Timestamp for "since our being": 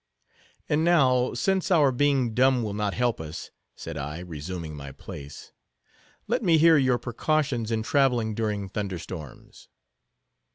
1.35-2.33